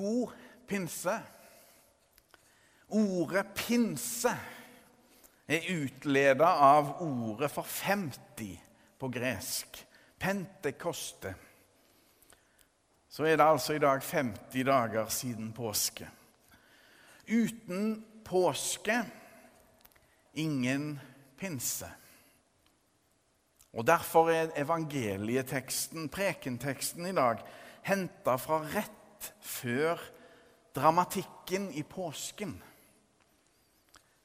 [0.00, 0.32] God
[0.66, 1.18] pinse.
[2.88, 4.32] Ordet pinse
[5.50, 8.56] er utleda av ordet for 50
[8.98, 9.84] på gresk.
[10.20, 11.34] Pentekoste.
[13.10, 16.08] Så er det altså i dag 50 dager siden påske.
[17.28, 19.00] Uten påske
[20.34, 21.00] ingen
[21.38, 21.88] pinse.
[23.72, 27.42] Og Derfor er evangelieteksten, prekenteksten i dag,
[27.86, 28.99] henta fra rett
[29.40, 30.00] før
[30.76, 32.54] dramatikken i påsken.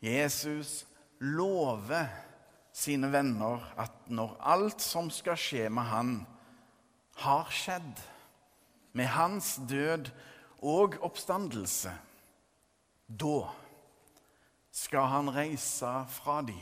[0.02, 0.86] Jesus
[1.20, 2.08] lover
[2.76, 6.16] sine venner at når alt som skal skje med han,
[7.24, 8.02] har skjedd,
[8.96, 10.10] med hans død
[10.64, 11.92] og oppstandelse,
[13.08, 13.40] da
[14.76, 16.60] skal han reise fra dem.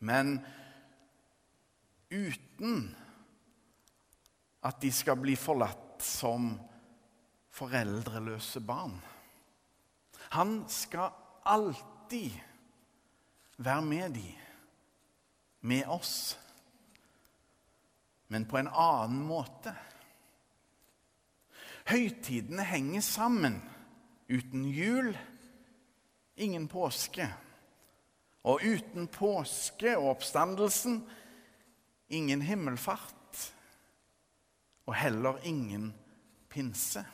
[0.00, 0.34] Men
[2.12, 2.90] uten
[4.62, 6.52] at de skal bli forlatt som
[7.52, 8.96] foreldreløse barn.
[10.32, 11.12] Han skal
[11.44, 12.30] alltid
[13.58, 14.28] være med de,
[15.60, 16.38] med oss,
[18.32, 19.74] men på en annen måte.
[21.92, 23.58] Høytidene henger sammen.
[24.32, 25.10] Uten jul
[26.40, 27.26] ingen påske.
[28.48, 31.02] Og uten påske og oppstandelsen
[32.08, 33.52] ingen himmelfart.
[34.86, 35.92] Og heller ingen
[36.48, 37.04] pinse.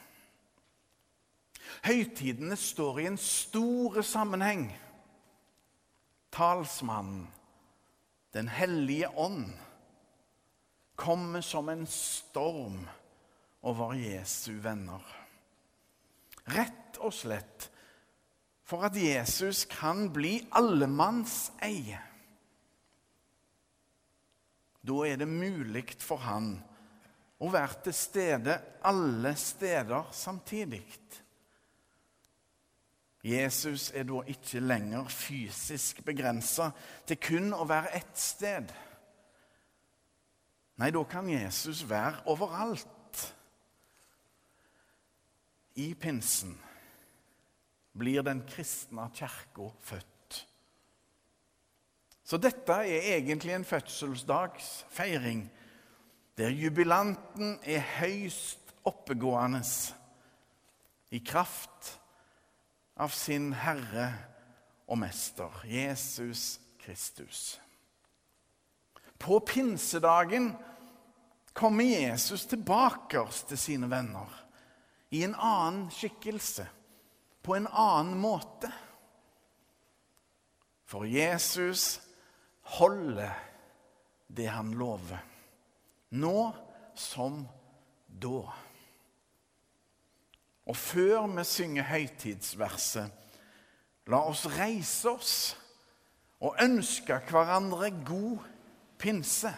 [1.86, 4.68] Høytidene står i en stor sammenheng.
[6.34, 7.26] Talsmannen,
[8.32, 9.54] Den hellige ånd,
[10.96, 12.82] kommer som en storm
[13.64, 15.00] over Jesu venner.
[16.52, 17.70] Rett og slett
[18.68, 22.02] for at Jesus kan bli allemannseie.
[24.84, 26.52] Da er det mulig for han
[27.38, 28.58] å være til stede
[28.88, 30.84] alle steder samtidig.
[33.24, 36.70] Jesus er da ikke lenger fysisk begrensa
[37.06, 38.70] til kun å være ett sted.
[40.78, 42.86] Nei, da kan Jesus være overalt.
[45.78, 46.54] I pinsen
[47.98, 50.44] blir den kristne kirka født.
[52.28, 55.46] Så dette er egentlig en fødselsdagsfeiring
[56.38, 59.62] der jubilanten er høyst oppegående
[61.10, 61.98] i kraft
[62.98, 64.10] av sin Herre
[64.88, 67.60] og Mester, Jesus Kristus.
[69.18, 70.52] På pinsedagen
[71.52, 74.34] kommer Jesus tilbake til sine venner
[75.10, 76.66] i en annen skikkelse,
[77.42, 78.70] på en annen måte.
[80.88, 82.00] For Jesus
[82.78, 83.34] holder
[84.28, 85.20] det han lover,
[86.10, 86.38] nå
[86.98, 87.42] som
[88.08, 88.67] da.
[90.68, 93.08] Og før vi synger høytidsverset,
[94.08, 95.32] la oss reise oss
[96.44, 98.44] og ønske hverandre god
[99.00, 99.52] pinse.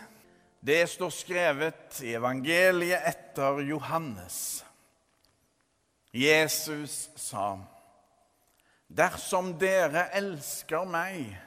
[0.61, 4.65] Det står skrevet i evangeliet etter Johannes.
[6.15, 7.59] Jesus sa,
[8.91, 11.39] 'Dersom dere elsker meg,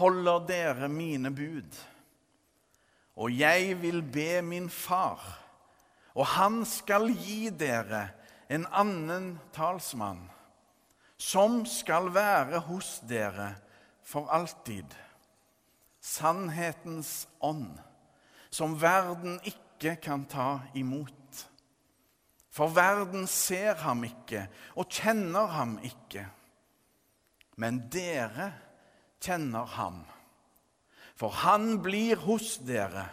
[0.00, 1.80] holder dere mine bud.'
[3.16, 5.20] 'Og jeg vil be min far,
[6.14, 10.22] og han skal gi dere' en annen talsmann,
[11.16, 13.54] som skal være hos dere
[14.06, 14.94] for alltid.
[16.00, 17.74] Sannhetens ånd,
[18.50, 21.12] som verden ikke kan ta imot.
[22.56, 24.46] For verden ser ham ikke
[24.78, 26.24] og kjenner ham ikke.
[27.60, 28.52] Men dere
[29.20, 30.04] kjenner ham.
[31.16, 33.08] For han blir hos dere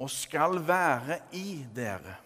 [0.00, 2.16] og skal være i dere.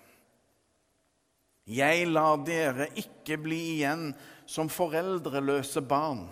[1.65, 4.11] Jeg lar dere ikke bli igjen
[4.45, 6.27] som foreldreløse barn.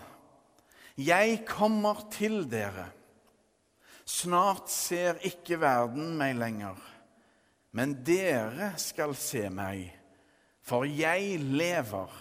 [0.93, 2.91] Jeg kommer til dere.
[4.05, 6.77] Snart ser ikke verden meg lenger,
[7.73, 9.87] men dere skal se meg,
[10.61, 12.11] for jeg lever,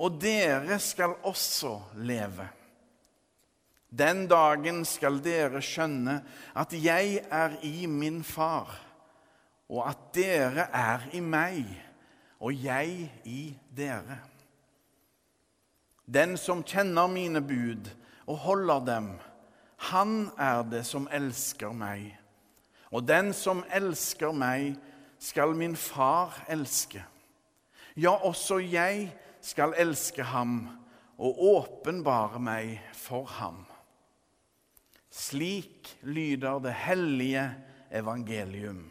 [0.00, 1.74] og dere skal også
[2.08, 2.46] leve.
[3.90, 6.20] Den dagen skal dere skjønne
[6.56, 8.70] at jeg er i min far,
[9.68, 11.66] og at dere er i meg
[12.40, 13.40] og jeg i
[13.76, 14.18] dere.
[16.06, 17.88] Den som kjenner mine bud
[18.26, 19.08] og holder dem,
[19.90, 22.12] han er det som elsker meg.
[22.94, 24.76] Og den som elsker meg,
[25.18, 27.00] skal min far elske.
[27.96, 29.08] Ja, også jeg
[29.40, 30.58] skal elske ham
[31.16, 33.64] og åpenbare meg for ham.
[35.10, 37.46] Slik lyder det hellige
[37.90, 38.90] evangelium.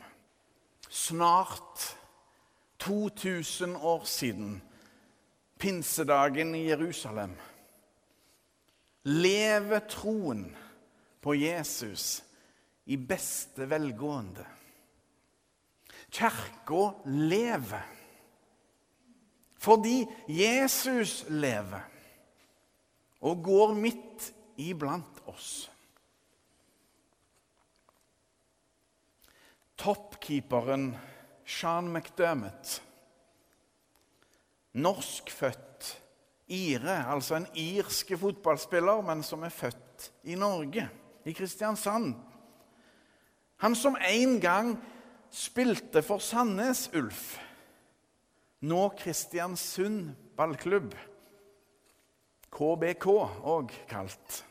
[0.89, 1.84] Snart
[2.85, 4.61] 2000 år siden,
[5.57, 7.33] pinsedagen i Jerusalem,
[9.03, 10.45] lever troen
[11.21, 12.23] på Jesus
[12.85, 14.45] i beste velgående.
[16.13, 17.91] Kirka lever
[19.65, 21.81] fordi Jesus lever
[23.25, 24.27] og går midt
[24.61, 25.71] iblant oss.
[29.81, 30.91] Toppkeeperen
[31.45, 32.81] Sean McDermott,
[34.73, 36.01] norskfødt
[36.47, 40.89] ire, altså en irsk fotballspiller, men som er født i Norge,
[41.25, 42.15] i Kristiansand.
[43.63, 44.75] Han som en gang
[45.33, 47.37] spilte for Sandnes Ulf,
[48.65, 50.93] nå Kristiansund ballklubb.
[52.55, 53.07] KBK
[53.45, 54.41] òg kalt.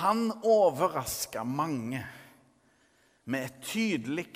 [0.00, 2.00] Han overraska mange
[3.30, 4.30] med et tydelig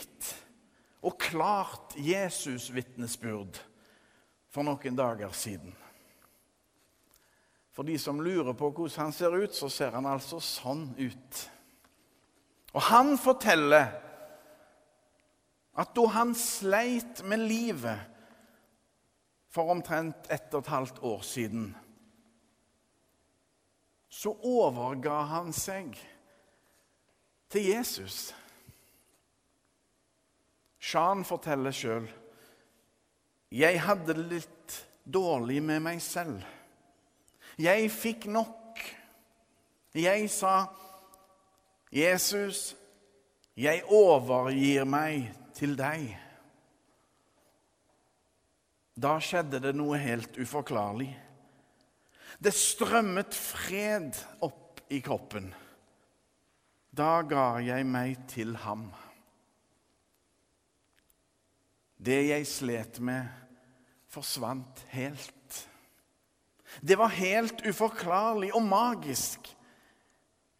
[1.04, 3.60] og klart Jesus-vitnesbyrd
[4.48, 5.74] for noen dager siden.
[7.74, 11.44] For de som lurer på hvordan han ser ut, så ser han altså sånn ut.
[12.74, 13.90] Og han forteller
[15.74, 18.10] at da han sleit med livet
[19.50, 21.72] for omtrent ett og et halvt år siden
[24.14, 25.96] så overga han seg
[27.50, 28.28] til Jesus.
[30.84, 32.10] Shan forteller sjøl
[33.54, 36.40] jeg hadde det litt dårlig med meg selv.
[37.60, 38.80] Jeg fikk nok.
[39.94, 40.66] Jeg sa,
[41.92, 42.74] 'Jesus,
[43.54, 46.18] jeg overgir meg til deg.'
[48.98, 51.12] Da skjedde det noe helt uforklarlig.
[52.42, 55.54] Det strømmet fred opp i kroppen.
[56.90, 58.90] Da ga jeg meg til ham.
[61.96, 63.28] Det jeg slet med,
[64.10, 65.58] forsvant helt.
[66.80, 69.50] Det var helt uforklarlig og magisk.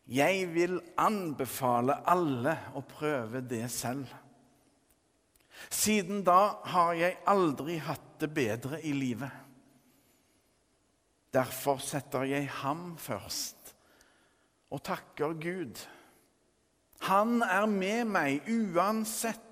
[0.05, 4.11] Jeg vil anbefale alle å prøve det selv.
[5.71, 9.33] Siden da har jeg aldri hatt det bedre i livet.
[11.35, 13.73] Derfor setter jeg ham først
[14.75, 15.79] og takker Gud.
[17.07, 19.44] Han er med meg uansett,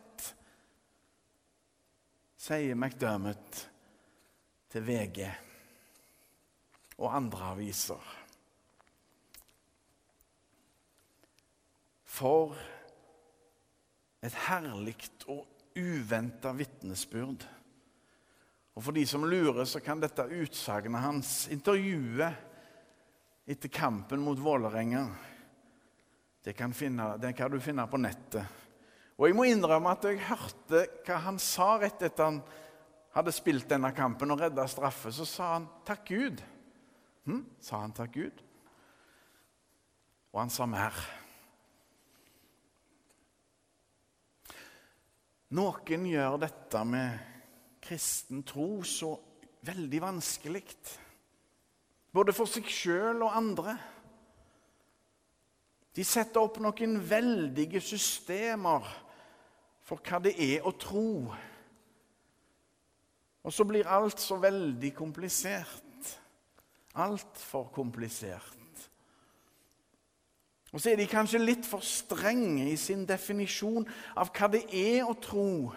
[2.43, 3.61] sier McDermott
[4.73, 5.21] til VG
[6.99, 8.09] og andre aviser.
[12.13, 12.57] For
[14.23, 14.97] et herlig
[15.31, 15.47] og
[15.79, 17.47] uventa vitnesbyrd.
[18.75, 22.33] Og For de som lurer, så kan dette utsagnet hans, intervjuet
[23.47, 25.07] etter kampen mot Vålerenga,
[26.43, 26.57] det
[27.23, 28.62] det kan du finne på nettet.
[29.23, 32.41] Og jeg må innrømme at jeg hørte hva han sa rett etter han
[33.15, 35.13] hadde spilt denne kampen og redda straffe.
[35.15, 36.43] Så sa han 'takk Gud'.
[37.27, 37.45] Hm?
[37.61, 38.43] Sa han 'takk Gud'?
[40.33, 40.91] Og han sa mer.
[45.51, 47.19] Noen gjør dette med
[47.81, 49.21] kristen tro så
[49.63, 50.65] veldig vanskelig.
[52.13, 53.79] Både for seg sjøl og andre.
[55.95, 58.83] De setter opp noen veldige systemer
[59.87, 61.33] for hva det er å tro.
[63.43, 66.11] Og så blir alt så veldig komplisert.
[66.95, 68.59] Altfor komplisert.
[70.73, 73.85] Og så er de kanskje litt for strenge i sin definisjon
[74.17, 75.73] av hva det er å tro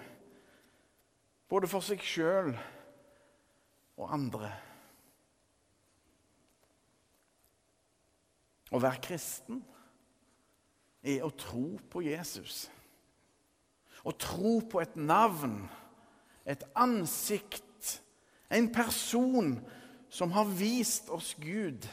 [1.52, 2.54] både for seg sjøl
[4.00, 4.50] og andre.
[8.72, 9.60] Å være kristen
[11.06, 12.66] er å tro på Jesus.
[14.06, 15.64] Å tro på et navn,
[16.46, 17.64] et ansikt,
[18.54, 19.56] en person
[20.14, 21.88] som har vist oss Gud.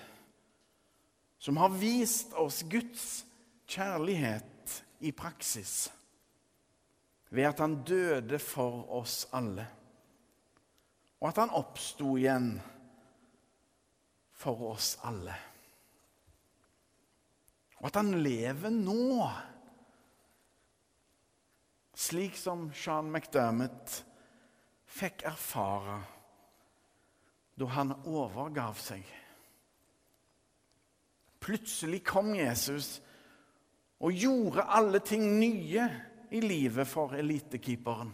[1.42, 3.24] Som har vist oss Guds
[3.66, 5.88] kjærlighet i praksis
[7.32, 9.64] ved at han døde for oss alle,
[11.22, 12.50] og at han oppsto igjen
[14.36, 15.34] for oss alle.
[17.80, 19.16] Og at han lever nå,
[22.02, 24.00] slik som Sean McDermott
[24.90, 26.00] fikk erfare
[27.60, 29.04] da han overgav seg.
[31.42, 32.96] Plutselig kom Jesus
[34.02, 35.86] og gjorde alle ting nye
[36.32, 38.10] i livet for elitekeeperen.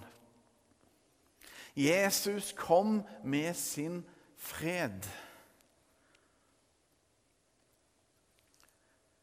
[1.78, 4.00] Jesus kom med sin
[4.36, 5.06] fred.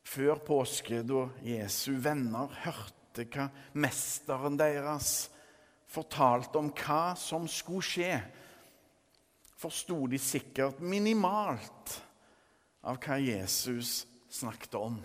[0.06, 3.48] Før påske, da Jesu venner hørte hva
[3.80, 5.30] mesteren deres
[5.88, 8.16] fortalte om hva som skulle skje,
[9.56, 11.96] forsto de sikkert minimalt
[12.86, 14.98] av hva Jesus snakket om.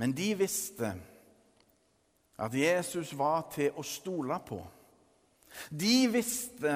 [0.00, 0.94] Men de visste
[2.40, 4.58] at Jesus var til å stole på.
[5.70, 6.72] De visste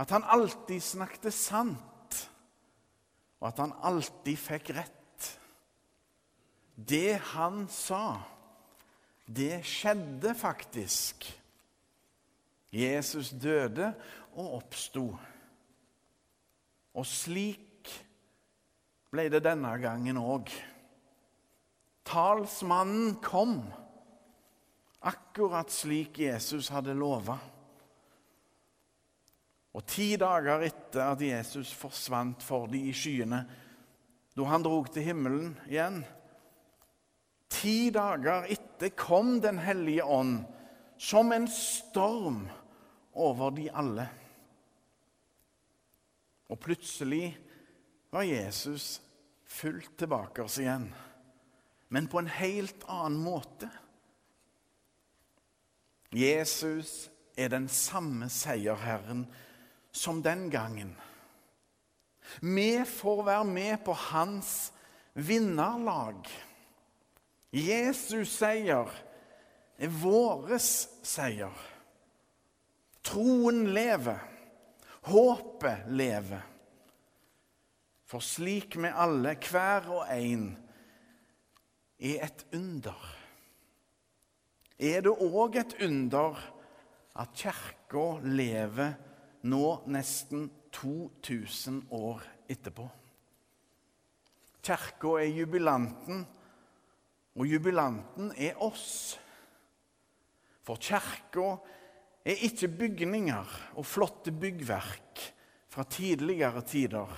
[0.00, 2.20] at han alltid snakket sant,
[3.40, 5.26] og at han alltid fikk rett.
[6.76, 8.20] Det han sa,
[9.30, 11.26] det skjedde faktisk.
[12.70, 13.92] Jesus døde
[14.34, 15.06] og oppsto.
[16.94, 17.90] Og slik
[19.10, 20.50] ble det denne gangen òg.
[22.06, 23.60] Talsmannen kom,
[25.06, 27.38] akkurat slik Jesus hadde lova.
[29.70, 33.44] Og ti dager etter at Jesus forsvant for de i skyene,
[34.34, 36.00] da han drog til himmelen igjen
[37.50, 40.44] Ti dager etter kom Den hellige ånd
[40.96, 42.48] som en storm
[43.12, 44.06] over de alle.
[46.50, 47.38] Og plutselig
[48.10, 49.00] var Jesus
[49.46, 50.88] fullt tilbake oss igjen,
[51.88, 53.70] men på en helt annen måte.
[56.10, 57.08] Jesus
[57.38, 59.24] er den samme seierherren
[59.92, 60.92] som den gangen.
[62.40, 64.72] Vi får være med på hans
[65.14, 66.28] vinnerlag.
[67.50, 68.90] Jesus seier
[69.80, 70.70] er våres
[71.02, 71.54] seier.
[73.02, 74.20] Troen lever,
[75.08, 76.44] håpet lever.
[78.06, 80.50] For slik vi alle, hver og en,
[82.00, 83.02] er et under,
[84.80, 86.38] er det òg et under
[87.20, 88.94] at Kirka lever
[89.50, 92.86] nå nesten 2000 år etterpå.
[94.64, 96.24] Kirka er jubilanten,
[97.38, 99.18] og jubilanten er oss.
[100.66, 101.54] For kirka
[102.26, 105.22] er ikke bygninger og flotte byggverk
[105.70, 107.12] fra tidligere tider.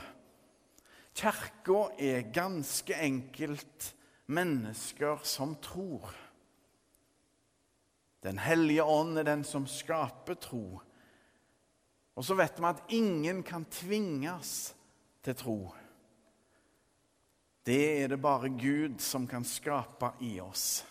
[1.16, 3.92] Kirka er ganske enkelt
[4.32, 6.12] mennesker som tror.
[8.22, 10.80] Den hellige ånd er den som skaper tro.
[12.14, 14.74] Og så vet vi at ingen kan tvinges
[15.24, 15.58] til tro.
[17.62, 20.82] Det er det bare Gud som kan skape i oss.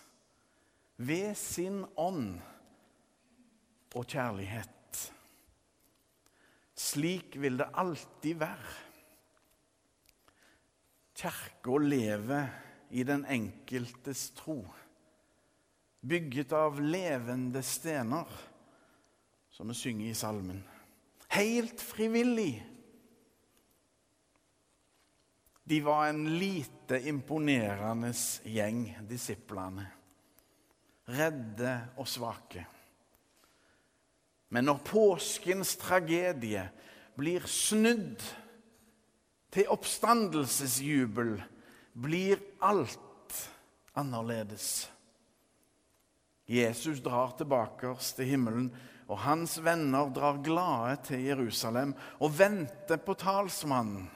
[0.96, 2.38] Ved sin ånd
[3.92, 5.02] og kjærlighet.
[6.78, 8.72] Slik vil det alltid være.
[11.22, 12.48] Kirka lever
[12.90, 14.64] i den enkeltes tro,
[16.00, 18.28] bygget av levende stener,
[19.52, 20.62] som vi synger i salmen.
[21.32, 22.64] Helt frivillig.
[25.64, 28.12] De var en lite imponerende
[28.44, 29.86] gjeng, disiplene.
[31.12, 32.66] Redde og svake.
[34.52, 36.66] Men når påskens tragedie
[37.16, 38.20] blir snudd
[39.52, 41.36] til oppstandelsesjubel,
[41.92, 43.38] blir alt
[43.98, 44.88] annerledes.
[46.48, 48.70] Jesus drar tilbake oss til himmelen,
[49.08, 54.08] og hans venner drar glade til Jerusalem og venter på talsmannen,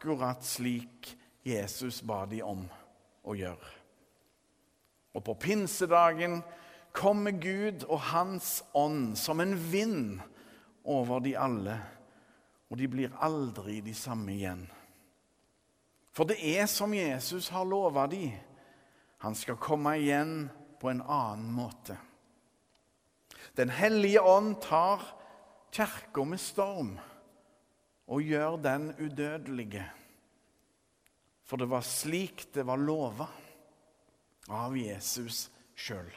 [0.00, 2.62] akkurat slik Jesus ba de om
[3.28, 3.72] å gjøre.
[5.12, 6.38] Og på pinsedagen
[6.96, 10.22] kommer Gud og Hans ånd som en vind
[10.88, 11.76] over de alle,
[12.72, 14.64] og de blir aldri de samme igjen.
[16.16, 18.30] For det er som Jesus har lova de.
[19.20, 20.48] Han skal komme igjen
[20.80, 21.98] på en annen måte.
[23.52, 25.04] Den hellige ånd tar
[25.76, 26.96] kirka med storm
[28.10, 29.84] og gjør den udødelige.
[31.46, 33.26] For det var slik det var lova
[34.50, 35.48] av Jesus
[35.78, 36.10] sjøl.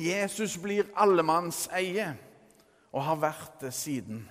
[0.00, 2.10] Jesus blir allemannseie
[2.92, 4.22] og har vært det siden.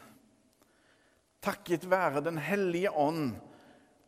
[1.41, 3.31] Takket være Den hellige ånd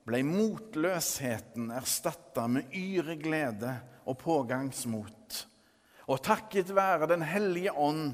[0.06, 3.76] ble motløsheten erstatta med yre glede
[4.06, 5.46] og pågangsmot.
[6.12, 8.12] Og takket være Den hellige ånd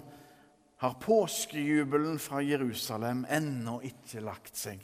[0.78, 4.84] har påskejubelen fra Jerusalem ennå ikke lagt seg.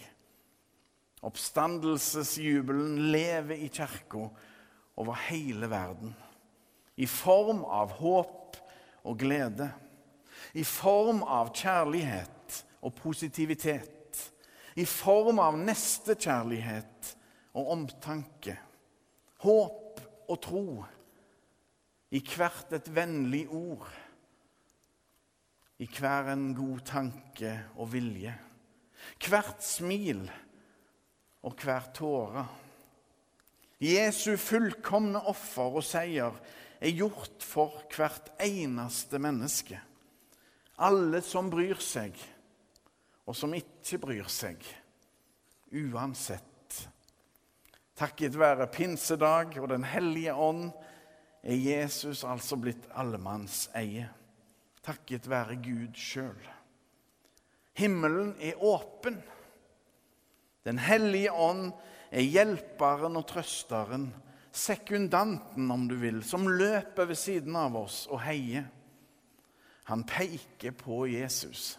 [1.23, 4.25] Oppstandelsesjubelen lever i kirka
[4.99, 6.15] over hele verden.
[6.97, 8.57] I form av håp
[9.03, 9.69] og glede.
[10.53, 14.19] I form av kjærlighet og positivitet.
[14.75, 17.13] I form av nestekjærlighet
[17.53, 18.57] og omtanke.
[19.45, 20.67] Håp og tro.
[22.13, 23.87] I hvert et vennlig ord.
[25.83, 28.31] I hver en god tanke og vilje.
[29.19, 30.21] Hvert smil
[31.43, 32.45] og hver tåre.
[33.83, 36.37] Jesu fullkomne offer og seier
[36.79, 39.81] er gjort for hvert eneste menneske.
[40.79, 42.15] Alle som bryr seg,
[43.27, 44.63] og som ikke bryr seg.
[45.73, 46.79] Uansett.
[47.99, 50.69] Takket være pinsedag og Den hellige ånd
[51.43, 54.07] er Jesus altså blitt allemannseie.
[54.83, 56.49] Takket være Gud sjøl.
[57.79, 59.17] Himmelen er åpen.
[60.63, 61.71] Den hellige ånd
[62.11, 64.09] er hjelperen og trøsteren,
[64.53, 68.67] sekundanten, om du vil, som løper ved siden av oss og heier.
[69.89, 71.73] Han peker på Jesus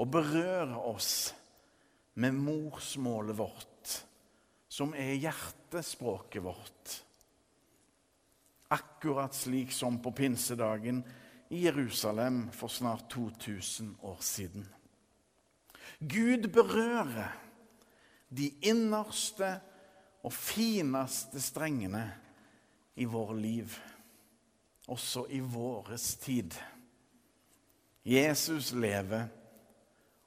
[0.00, 1.32] og berører oss
[2.14, 3.96] med morsmålet vårt,
[4.68, 6.94] som er hjertespråket vårt.
[8.72, 11.02] Akkurat slik som på pinsedagen
[11.52, 14.68] i Jerusalem for snart 2000 år siden.
[16.00, 17.28] Gud berører
[18.36, 19.60] de innerste
[20.24, 22.06] og fineste strengene
[22.96, 23.74] i våre liv,
[24.88, 26.56] også i våres tid.
[28.04, 29.28] Jesus lever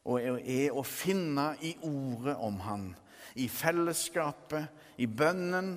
[0.06, 2.92] og er å finne i ordet om han,
[3.34, 4.70] i fellesskapet,
[5.02, 5.74] i bønnen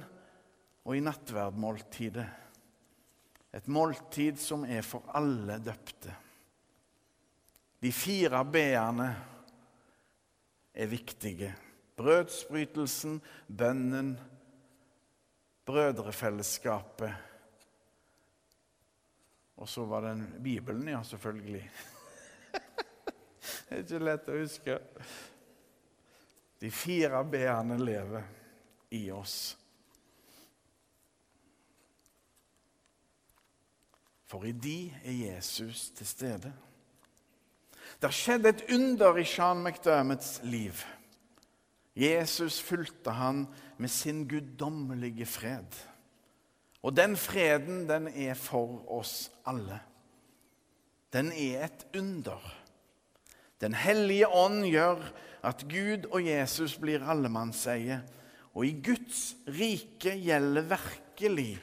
[0.85, 2.29] og i nattverdmåltidet.
[3.53, 6.15] Et måltid som er for alle døpte.
[7.81, 9.09] De fire b-ene
[10.75, 11.53] er viktige.
[11.99, 14.13] Brødsbrytelsen, bønnen,
[15.67, 17.13] brødrefellesskapet.
[19.59, 21.71] Og så var det Bibelen, ja, selvfølgelig.
[23.69, 24.77] det er ikke lett å huske.
[26.59, 28.29] De fire b-ene lever
[28.95, 29.57] i oss.
[34.29, 36.53] For i de er Jesus til stede.
[38.03, 40.85] Det skjedde et under i Sean McDermotts liv.
[41.97, 43.47] Jesus fulgte han
[43.79, 45.81] med sin guddommelige fred.
[46.83, 49.81] Og den freden, den er for oss alle.
[51.13, 52.39] Den er et under.
[53.61, 55.03] Den hellige ånd gjør
[55.43, 58.03] at Gud og Jesus blir allemannseie.
[58.55, 61.59] Og i Guds rike gjelder virkelig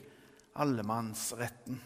[0.56, 1.80] allemannsretten.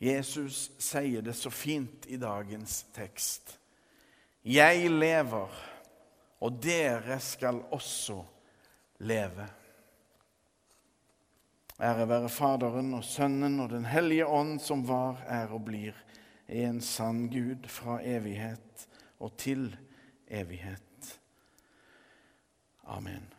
[0.00, 3.56] Jesus sier det så fint i dagens tekst.
[4.44, 5.52] Jeg lever,
[6.40, 8.20] og dere skal også
[8.98, 9.46] leve.
[11.80, 15.96] Ære være Faderen og Sønnen og Den hellige ånd, som var, er og blir
[16.48, 18.86] en sann Gud fra evighet
[19.20, 19.76] og til
[20.28, 21.20] evighet.
[22.84, 23.35] Amen.